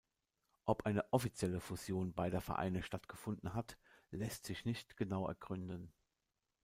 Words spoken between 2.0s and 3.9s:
beider Vereine stattgefunden hat,